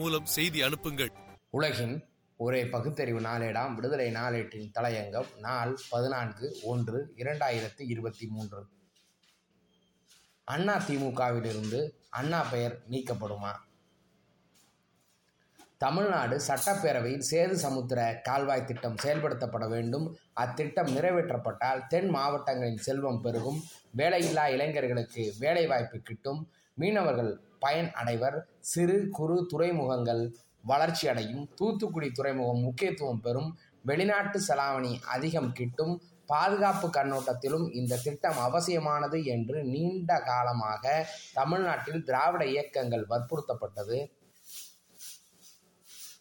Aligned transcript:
மூலம் 0.00 0.26
செய்தி 0.26 0.62
அனுப்புங்கள். 0.62 1.10
உலகின் 1.50 2.04
ஒரே 2.36 2.66
பகுத்தறிவு 2.66 3.20
நாளேடாம். 3.20 3.74
விடுதலை 3.74 4.12
நாளேட்டின் 4.12 4.70
தலையங்கம் 4.74 5.38
நாள் 5.38 5.78
பதினான்கு 5.90 6.58
ஒன்று 6.62 7.12
இரண்டாயிரத்தி 7.16 7.82
இருபத்தி 7.86 8.26
மூன்று. 8.26 8.66
அண்ணா 10.44 10.76
திமுகவிலிருந்து 10.76 11.90
அண்ணா 12.08 12.42
பெயர் 12.42 12.82
நீக்கப்படுமா? 12.90 13.52
தமிழ்நாடு 15.78 16.40
சட்டப்பேரவையில் 16.46 17.24
சேது 17.30 17.52
சமுத்திர 17.52 18.20
கால்வாய் 18.22 18.64
திட்டம் 18.64 18.96
செயல்படுத்தப்பட 19.02 19.68
வேண்டும். 19.68 20.16
அத்திட்டம் 20.40 20.96
நிறைவேற்றப்பட்டால் 20.96 21.86
தென் 21.86 22.08
மாவட்டங்களின் 22.08 22.76
செல்வம் 22.76 23.20
பெருகும். 23.20 23.62
வேலையில்லா 23.96 24.50
இளைஞர்களுக்கு 24.50 25.34
வேலைவாய்ப்பு 25.38 25.98
கிட்டும். 25.98 26.52
மீனவர்கள் 26.78 27.32
பயன் 27.58 27.90
அடைவர். 27.92 28.38
சிறு 28.60 29.08
குறு 29.10 29.46
துறைமுகங்கள் 29.46 30.22
வளர்ச்சி 30.62 31.08
அடையும். 31.08 31.44
தூத்துக்குடி 31.54 32.10
துறைமுகம் 32.10 32.60
முக்கியத்துவம் 32.60 33.20
பெறும். 33.20 33.50
வெளிநாட்டு 33.82 34.38
செலாவணி 34.48 34.92
அதிகம் 35.02 35.52
கிட்டும். 35.52 35.94
பாதுகாப்பு 36.26 36.88
கண்ணோட்டத்திலும் 36.88 37.74
இந்த 37.74 37.96
திட்டம் 37.96 38.38
அவசியமானது 38.38 39.24
என்று 39.24 39.64
நீண்ட 39.64 40.18
காலமாக 40.20 41.06
தமிழ்நாட்டில் 41.32 42.04
திராவிட 42.04 42.46
இயக்கங்கள் 42.46 43.06
வற்புறுத்தப்பட்டது. 43.10 43.98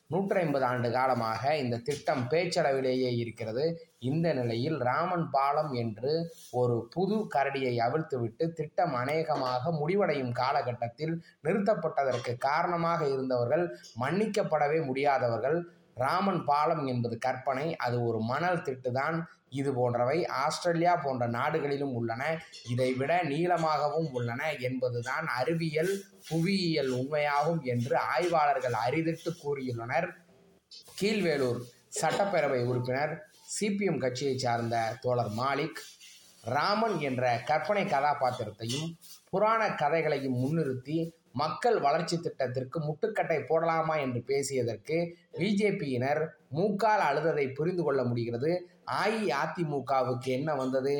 நூற்றி 0.09 0.39
ஐம்பது 0.39 0.65
ஆண்டு 0.65 0.89
காலமாக 0.91 1.41
இந்த 1.57 1.81
திட்டம் 1.87 2.21
பேச்சளவிலேயே 2.31 3.09
இருக்கிறது. 3.23 3.63
இந்த 3.99 4.27
நிலையில் 4.33 4.77
ராமன் 4.79 5.25
பாலம் 5.29 5.71
என்று 5.73 6.11
ஒரு 6.51 6.75
புது 6.93 7.17
கரடியை 7.35 7.73
அவிழ்த்துவிட்டு 7.85 8.45
திட்டம் 8.59 8.93
அநேகமாக 8.93 9.71
முடிவடையும் 9.71 10.33
காலகட்டத்தில் 10.41 11.15
நிறுத்தப்பட்டதற்கு 11.43 12.33
காரணமாக 12.49 13.01
இருந்தவர்கள் 13.07 13.65
மன்னிக்கப்படவே 13.99 14.79
முடியாதவர்கள். 14.85 15.59
ராமன் 15.97 16.45
பாலம் 16.45 16.85
என்பது 16.87 17.17
கற்பனை 17.17 17.75
அது 17.75 17.97
ஒரு 18.05 18.19
மணல் 18.21 18.61
திட்டுதான். 18.61 19.17
இது 19.49 19.73
போன்றவை 19.73 20.25
ஆஸ்திரேலியா 20.25 20.95
போன்ற 20.95 21.27
நாடுகளிலும் 21.27 21.93
உள்ளன. 21.93 22.23
இதைவிட 22.69 23.23
நீளமாகவும் 23.23 24.09
உள்ளன 24.11 24.53
என்பதுதான் 24.67 25.27
அறிவியல் 25.27 25.93
புவியியல் 26.29 26.91
உண்மையாகும் 26.91 27.61
என்று 27.61 27.97
ஆய்வாளர்கள் 27.97 28.77
அறிவித்து 28.85 29.33
கூறியுள்ளனர். 29.43 30.09
கீழ்வேலூர் 31.01 31.61
சட்டப்பேரவை 32.01 32.61
உறுப்பினர் 32.65 33.13
சிபிஎம் 33.59 33.99
கட்சியைச் 33.99 34.39
சார்ந்த 34.39 34.97
தோழர் 35.01 35.31
மாலிக் 35.37 35.79
ராமன் 36.41 36.97
என்ற 36.99 37.41
கற்பனை 37.45 37.83
கதாபாத்திரத்தையும் 37.83 38.89
புராண 39.29 39.61
கதைகளையும் 39.75 40.35
முன்னிறுத்தி 40.35 40.97
மக்கள் 41.37 41.77
வளர்ச்சி 41.79 42.17
திட்டத்திற்கு 42.19 42.77
முட்டுக்கட்டை 42.79 43.39
போடலாமா 43.49 43.95
என்று 43.99 44.19
பேசியதற்கு 44.27 44.97
பிஜேபியினர் 45.37 46.21
மூக்கால் 46.49 47.03
அழுததை 47.09 47.45
புரிந்து 47.53 47.83
கொள்ள 47.83 48.01
முடிகிறது. 48.03 48.51
அஇஅதிமுகவுக்கு 49.01 50.29
என்ன 50.29 50.49
வந்தது? 50.55 50.95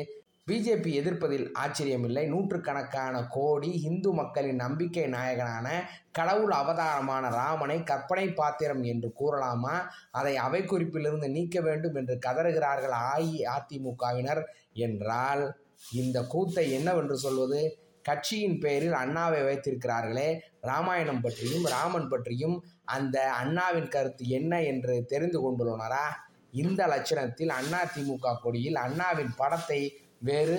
பிஜேபி 0.46 0.90
எதிர்ப்பதில் 1.00 1.46
ஆச்சரியமில்லை. 1.58 2.22
நூற்றுக்கணக்கான 2.26 3.16
கோடி 3.26 3.70
இந்து 3.82 4.10
மக்களின் 4.12 4.56
நம்பிக்கை 4.56 5.04
நாயகனான 5.06 5.66
கடவுள் 6.10 6.50
அவதாரமான 6.50 7.24
ராமனை 7.30 7.82
கற்பனை 7.82 8.26
பாத்திரம் 8.32 8.82
என்று 8.82 9.08
கூறலாமா? 9.20 9.74
அதை 10.10 10.34
அவை 10.36 10.60
குறிப்பிலிருந்து 10.62 11.28
நீக்க 11.30 11.60
வேண்டும் 11.60 11.94
என்று 11.94 12.16
கதறுகிறார்கள் 12.26 12.96
அஇஅதிமுகவினர். 13.08 14.42
என்றால் 14.86 15.44
இந்த 15.92 16.18
கூத்தை 16.26 16.64
என்னவென்று 16.72 17.18
சொல்வது? 17.18 17.60
கட்சியின் 18.08 18.58
பெயரில் 18.58 18.96
அண்ணாவை 19.02 19.40
வைத்திருக்கிறார்களே. 19.48 20.28
ராமாயணம் 20.60 21.20
பற்றியும் 21.20 21.64
ராமன் 21.64 22.08
பற்றியும் 22.08 22.56
அந்த 22.84 23.16
அண்ணாவின் 23.32 23.88
கருத்து 23.88 24.24
என்ன 24.38 24.62
என்று 24.62 24.94
தெரிந்து 25.12 25.38
கொண்டுள்ளனரா? 25.44 26.06
இந்த 26.50 26.82
லட்சணத்தில் 26.86 27.52
அண்ணா 27.58 27.80
திமுக 27.94 28.36
கொடியில் 28.42 28.78
அண்ணாவின் 28.84 29.32
படத்தை 29.36 29.80
வேறு 30.28 30.58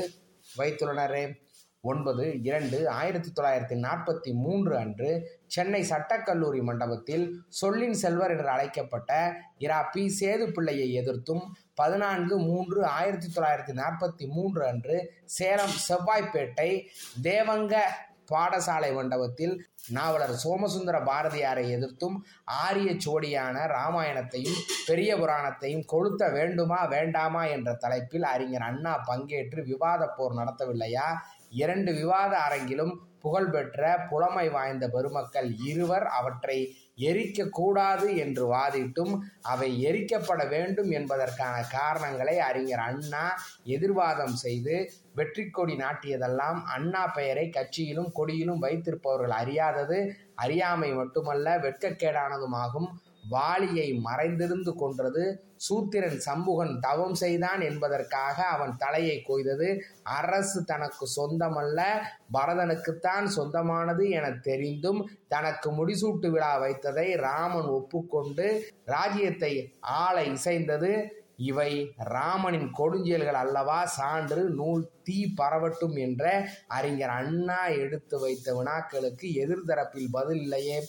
வைத்துள்ளனரே. 0.57 1.23
ஒன்பது 1.83 2.41
இரண்டு 2.41 2.89
ஆயிரத்தி 2.89 3.29
தொள்ளாயிரத்தி 3.31 3.75
நாற்பத்தி 3.79 4.33
மூன்று 4.33 4.77
அன்று 4.77 5.09
சென்னை 5.47 5.81
சட்டக்கல்லூரி 5.89 6.61
மண்டபத்தில் 6.61 7.23
சொல்லின் 7.49 7.93
செல்வர் 7.93 8.31
என்று 8.31 8.49
அழைக்கப்பட்ட 8.49 9.11
இரா. 9.57 9.79
பி. 9.93 10.07
சேது 10.19 10.47
பிள்ளையை 10.51 10.93
எதிர்த்தும் 10.93 11.43
பதினான்கு 11.75 12.37
மூன்று 12.39 12.85
ஆயிரத்தி 12.85 13.27
தொள்ளாயிரத்தி 13.27 13.71
நாற்பத்தி 13.71 14.27
மூன்று 14.27 14.67
அன்று 14.67 14.97
சேலம் 15.25 15.77
செவ்வாய்ப்பேட்டை 15.87 16.69
தேவங்க 17.21 17.73
பாடசாலை 18.31 18.93
மண்டபத்தில் 18.93 19.53
நாவலர் 19.89 20.33
சோமசுந்தர 20.35 20.97
பாரதியாரை 20.99 21.69
எதிர்த்தும் 21.69 22.17
ஆரிய 22.45 22.89
சோடியான 23.05 23.65
ராமாயணத்தையும் 23.67 24.59
பெரிய 24.87 25.17
புராணத்தையும் 25.17 25.85
கொளுத்த 25.91 26.31
வேண்டுமா 26.31 26.87
வேண்டாமா 26.87 27.43
என்ற 27.47 27.73
தலைப்பில் 27.73 28.23
அறிஞர் 28.23 28.61
அண்ணா 28.61 28.93
பங்கேற்று 29.07 29.63
விவாத 29.63 30.05
போர் 30.07 30.39
நடத்தவில்லையா 30.39 31.07
இரண்டு 31.51 31.93
விவாத 31.93 32.33
அரங்கிலும் 32.37 32.93
புகழ்பெற்ற 33.21 34.07
புலமை 34.09 34.49
வாய்ந்த 34.49 34.87
பெருமக்கள் 34.87 35.49
இருவர் 35.61 36.03
அவற்றை 36.03 36.57
எரிக்கக்கூடாது 36.97 38.15
என்று 38.15 38.45
வாதிட்டும் 38.47 39.13
அவை 39.41 39.69
எரிக்கப்பட 39.83 40.47
வேண்டும் 40.49 40.91
என்பதற்கான 40.91 41.55
காரணங்களை 41.67 42.37
அறிஞர் 42.39 42.79
அண்ணா 42.79 43.25
எதிர்வாதம் 43.63 44.35
செய்து 44.35 44.91
வெற்றி 45.15 45.49
கொடி 45.49 45.75
நாட்டியதெல்லாம் 45.75 46.63
அண்ணா 46.65 47.07
பெயரை 47.07 47.49
கட்சியிலும் 47.49 48.11
கொடியிலும் 48.15 48.59
வைத்திருப்பவர்கள் 48.59 49.35
அறியாதது 49.41 49.99
அறியாமை 50.35 50.93
மட்டுமல்ல 50.93 51.57
வெட்கக்கேடானதுமாகும். 51.57 52.89
வாளியை 53.29 53.87
மறைந்திருந்து 54.07 54.71
கொன்றது. 54.75 55.23
சூத்திரன் 55.55 56.19
சம்புகன் 56.25 56.73
தவம் 56.79 57.15
செய்தான் 57.15 57.61
என்பதற்காக 57.61 58.37
அவன் 58.55 58.73
தலையை 58.77 59.17
கொய்தது. 59.21 59.69
அரசு 60.03 60.59
தனக்கு 60.63 61.05
சொந்தமல்ல 61.17 61.79
பரதனுக்குத்தான் 62.33 63.27
சொந்தமானது 63.37 64.09
என 64.09 64.31
தெரிந்தும் 64.31 65.01
தனக்கு 65.27 65.69
முடிசூட்டு 65.71 66.29
விழா 66.29 66.53
வைத்ததை 66.61 67.07
ராமன் 67.17 67.69
ஒப்புக்கொண்டு 67.77 68.47
ராஜ்யத்தை 68.85 69.53
ஆள 69.79 70.23
இசைந்தது. 70.23 70.91
இவை 71.49 71.71
ராமனின் 72.13 72.71
கொடுஞ்செயல்கள் 72.77 73.37
அல்லவா? 73.41 73.77
சான்று 73.97 74.41
நூல் 74.49 74.81
தீ 75.03 75.19
பரவட்டும் 75.37 75.95
என்ற 75.97 76.23
அறிஞர் 76.67 77.13
அண்ணா 77.19 77.59
எடுத்து 77.83 78.19
வைத்த 78.19 78.47
வினாக்களுக்கு 78.57 79.27
எதிர்தரப்பில் 79.43 80.09
பதில் 80.11 80.41
இல்லையே. 80.41 80.79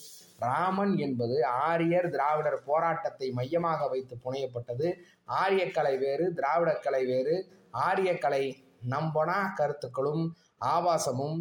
ராமன் 0.41 0.97
என்பது 0.97 1.37
ஆரியர் 1.47 2.09
திராவிடர் 2.09 2.65
போராட்டத்தை 2.65 3.31
மையமாக 3.31 3.89
வைத்து 3.89 4.17
புனையப்பட்டது. 4.25 4.89
ஆரியக்கலை 5.45 5.99
வேறு 5.99 6.27
திராவிடக்கலை 6.37 7.03
வேறு. 7.07 7.35
ஆரியக்கலை 7.89 8.45
நம்பனா 8.91 9.39
கருத்துக்களும் 9.55 10.25
ஆபாசமும் 10.65 11.39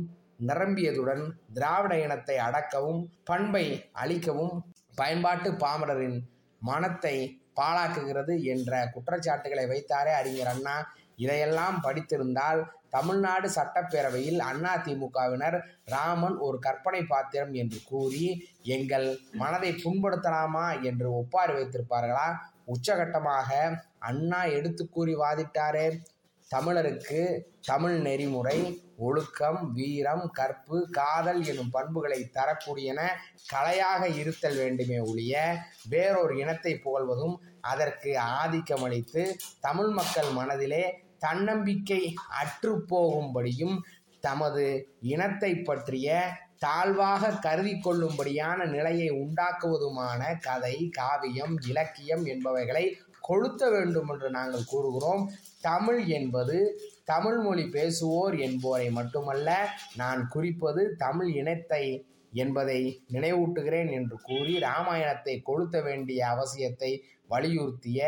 நிரம்பியதுடன் 0.47 1.23
திராவிட 1.53 1.93
இனத்தை 1.99 2.37
அடக்கவும் 2.37 3.01
பண்பை 3.23 3.65
அழிக்கவும் 3.93 4.55
பயன்பாட்டு 4.95 5.49
பாமரரின் 5.51 6.19
மனத்தை 6.61 7.15
பாழாக்குகிறது 7.55 8.33
என்ற 8.43 8.89
குற்றச்சாட்டுகளை 8.93 9.65
வைத்தாரே 9.65 10.11
அறிஞர் 10.19 10.47
அண்ணா. 10.47 10.75
இதையெல்லாம் 11.19 11.77
படித்திருந்தால் 11.83 12.61
தமிழ்நாடு 12.89 13.47
சட்டப்பேரவையில் 13.55 14.39
அண்ணா 14.39 14.73
திமுகவினர் 14.75 15.57
ராமன் 15.85 16.37
ஒரு 16.37 16.59
கற்பனை 16.59 17.01
பாத்திரம் 17.05 17.53
என்று 17.53 17.79
கூறி 17.85 18.27
எங்கள் 18.67 19.07
மனதை 19.33 19.71
புண்படுத்தலாமா 19.83 20.67
என்று 20.81 21.07
ஒப்பாரி 21.13 21.53
வைத்திருப்பார்களா? 21.53 22.29
உச்சகட்டமாக 22.67 23.49
அண்ணா 23.99 24.43
எடுத்து 24.57 24.83
கூறி 24.89 25.13
வாதிட்டாரே. 25.15 25.87
தமிழருக்கு 26.51 27.19
தமிழ் 27.67 27.97
நெறிமுறை 27.99 28.57
ஒழுக்கம் 28.97 29.59
வீரம் 29.73 30.23
கற்பு 30.31 30.77
காதல் 30.91 31.41
எனும் 31.45 31.69
பண்புகளை 31.69 32.19
தரக்கூடியன 32.33 33.01
கலையாக 33.51 34.01
இருத்தல் 34.21 34.55
வேண்டுமே 34.55 34.99
ஒழிய 34.99 35.43
வேறொரு 35.89 36.33
இனத்தை 36.37 36.73
புகழ்வதும் 36.85 37.35
அதற்கு 37.61 38.11
ஆதிக்கமளித்து 38.39 39.23
தமிழ் 39.59 39.91
மக்கள் 39.91 40.31
மனதிலே 40.31 40.83
தன்னம்பிக்கை 41.19 42.01
அற்று 42.41 42.73
போகும்படியும் 42.89 43.77
தமது 44.23 44.63
இனத்தை 44.99 45.51
பற்றிய 45.59 46.07
தாழ்வாக 46.57 47.31
கருதி 47.39 47.73
கொள்ளும்படியான 47.73 48.65
நிலையை 48.65 49.09
உண்டாக்குவதுமான 49.11 50.21
கதை 50.39 50.75
காவியம் 50.89 51.55
இலக்கியம் 51.67 52.25
என்பவைகளை 52.25 52.85
கொளுத்த 53.29 53.63
வேண்டும் 53.71 54.09
என்று 54.09 54.29
நாங்கள் 54.29 54.65
கூறுகிறோம். 54.65 55.23
தமிழ் 55.61 56.01
என்பது 56.07 56.57
தமிழ் 57.03 57.37
மொழி 57.37 57.63
பேசுவோர் 57.63 58.35
என்போரை 58.39 58.87
மட்டுமல்ல 58.91 59.49
நான் 59.95 60.27
குறிப்பது 60.27 60.83
தமிழ் 60.97 61.31
இனத்தை 61.33 61.83
என்பதை 62.33 62.79
நினைவூட்டுகிறேன் 63.13 63.91
என்று 63.91 64.17
கூறி 64.21 64.53
ராமாயணத்தை 64.59 65.35
கொளுத்த 65.45 65.83
வேண்டிய 65.83 66.19
அவசியத்தை 66.27 66.91
வலியுறுத்திய 67.29 68.01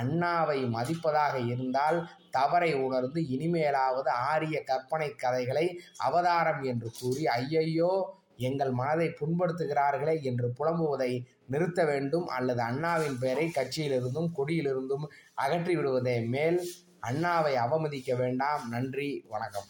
அண்ணாவை 0.00 0.58
மதிப்பதாக 0.74 1.46
இருந்தால் 1.46 1.98
தவறை 2.30 2.74
உணர்ந்து 2.74 3.20
இனிமேலாவது 3.20 4.08
ஆரிய 4.08 4.62
கற்பனை 4.62 5.14
கதைகளை 5.14 5.80
அவதாரம் 5.98 6.62
என்று 6.62 6.90
கூறி 7.00 7.26
ஐயையோ 7.26 7.92
எங்கள் 8.36 8.70
மனதை 8.70 9.08
புண்படுத்துகிறார்களே 9.08 10.22
என்று 10.22 10.52
புலம்புவதை 10.58 11.24
நிறுத்த 11.46 11.84
வேண்டும். 11.84 12.26
அல்லது 12.26 12.62
அண்ணாவின் 12.62 13.18
பெயரை 13.18 13.46
கட்சியிலிருந்தும் 13.48 14.30
கொடியிலிருந்தும் 14.36 15.04
அகற்றி 15.34 15.76
விடுவதே 15.76 16.16
மேல் 16.24 16.58
அண்ணாவை 17.02 17.54
அவமதிக்க 17.54 18.16
வேண்டாம். 18.16 18.68
நன்றி. 18.68 19.24
வணக்கம். 19.28 19.68